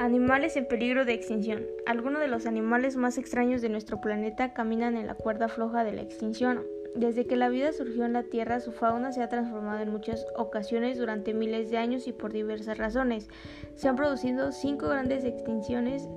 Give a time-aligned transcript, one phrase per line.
[0.00, 1.66] Animales en peligro de extinción.
[1.84, 5.92] Algunos de los animales más extraños de nuestro planeta caminan en la cuerda floja de
[5.92, 6.64] la extinción.
[6.94, 10.24] Desde que la vida surgió en la Tierra, su fauna se ha transformado en muchas
[10.36, 13.28] ocasiones durante miles de años y por diversas razones.
[13.74, 16.08] Se han producido cinco grandes extinciones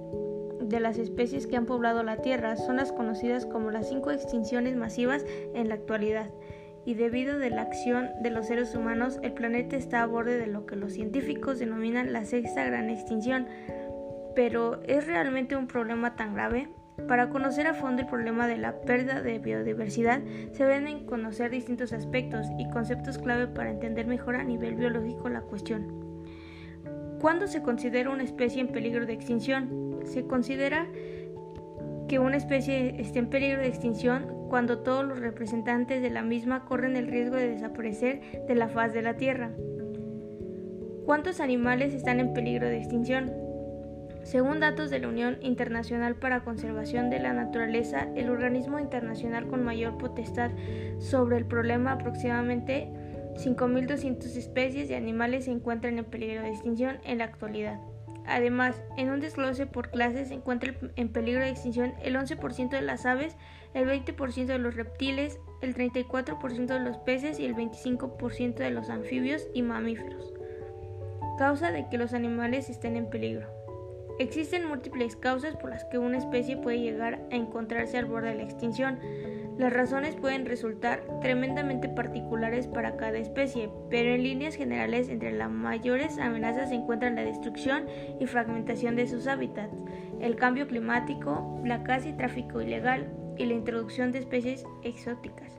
[0.62, 2.58] de las especies que han poblado la Tierra.
[2.58, 6.30] Son las conocidas como las cinco extinciones masivas en la actualidad
[6.86, 10.48] y debido a la acción de los seres humanos, el planeta está a borde de
[10.48, 13.48] lo que los científicos denominan la sexta gran extinción.
[14.35, 16.70] Pero ¿es realmente un problema tan grave?
[17.08, 21.94] Para conocer a fondo el problema de la pérdida de biodiversidad, se deben conocer distintos
[21.94, 26.02] aspectos y conceptos clave para entender mejor a nivel biológico la cuestión.
[27.20, 30.00] ¿Cuándo se considera una especie en peligro de extinción?
[30.05, 30.88] Se considera
[32.08, 36.66] que una especie esté en peligro de extinción cuando todos los representantes de la misma
[36.66, 39.52] corren el riesgo de desaparecer de la faz de la Tierra.
[41.05, 43.31] ¿Cuántos animales están en peligro de extinción?
[44.23, 49.64] Según datos de la Unión Internacional para Conservación de la Naturaleza, el organismo internacional con
[49.64, 50.52] mayor potestad
[51.00, 52.90] sobre el problema, aproximadamente
[53.38, 57.80] 5.200 especies de animales se encuentran en peligro de extinción en la actualidad.
[58.25, 62.81] Además, en un desglose por clases se encuentra en peligro de extinción el 11% de
[62.81, 63.36] las aves,
[63.73, 68.89] el 20% de los reptiles, el 34% de los peces y el 25% de los
[68.89, 70.33] anfibios y mamíferos.
[71.38, 73.61] Causa de que los animales estén en peligro.
[74.22, 78.36] Existen múltiples causas por las que una especie puede llegar a encontrarse al borde de
[78.36, 79.00] la extinción.
[79.58, 85.50] Las razones pueden resultar tremendamente particulares para cada especie, pero en líneas generales entre las
[85.50, 87.88] mayores amenazas se encuentran la destrucción
[88.19, 89.73] y fragmentación de sus hábitats,
[90.19, 95.52] el cambio climático, la caza y tráfico ilegal y la introducción de especies exóticas.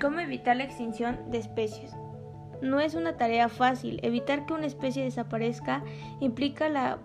[0.00, 1.94] ¿Cómo evitar la extinción de especies?
[2.60, 4.00] No es una tarea fácil.
[4.02, 5.84] Evitar que una especie desaparezca
[6.18, 6.98] implica la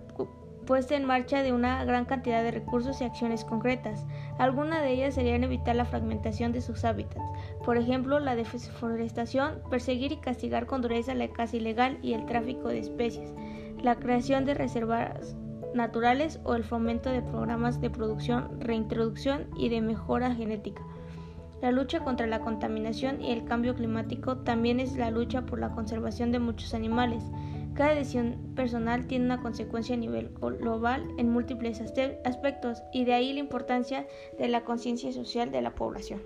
[0.66, 4.06] puesta en marcha de una gran cantidad de recursos y acciones concretas.
[4.38, 7.24] Algunas de ellas serían evitar la fragmentación de sus hábitats,
[7.66, 12.70] por ejemplo, la deforestación, perseguir y castigar con dureza la caza ilegal y el tráfico
[12.70, 13.34] de especies,
[13.82, 15.36] la creación de reservas
[15.74, 20.82] naturales o el fomento de programas de producción, reintroducción y de mejora genética.
[21.62, 25.70] La lucha contra la contaminación y el cambio climático también es la lucha por la
[25.70, 27.24] conservación de muchos animales.
[27.74, 33.34] Cada decisión personal tiene una consecuencia a nivel global en múltiples aspectos y de ahí
[33.34, 34.06] la importancia
[34.38, 36.22] de la conciencia social de la población.